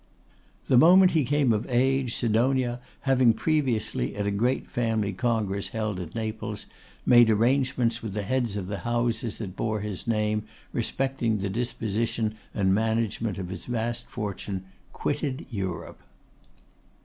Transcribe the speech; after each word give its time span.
The 0.67 0.79
moment 0.79 1.11
he 1.11 1.23
came 1.23 1.53
of 1.53 1.67
age, 1.69 2.15
Sidonia 2.15 2.79
having 3.01 3.33
previously, 3.33 4.15
at 4.15 4.25
a 4.25 4.31
great 4.31 4.67
family 4.67 5.13
congress 5.13 5.67
held 5.67 5.99
at 5.99 6.15
Naples, 6.15 6.65
made 7.05 7.29
arrangements 7.29 8.01
with 8.01 8.15
the 8.15 8.23
heads 8.23 8.57
of 8.57 8.65
the 8.65 8.79
houses 8.79 9.37
that 9.37 9.55
bore 9.55 9.81
his 9.81 10.07
name 10.07 10.41
respecting 10.73 11.37
the 11.37 11.49
disposition 11.49 12.33
and 12.51 12.73
management 12.73 13.37
of 13.37 13.49
his 13.49 13.65
vast 13.65 14.07
fortune, 14.07 14.65
quitted 14.91 15.45
Europe. 15.51 15.99